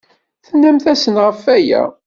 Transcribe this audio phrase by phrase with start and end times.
[0.45, 1.81] Tennamt-asent ɣef waya?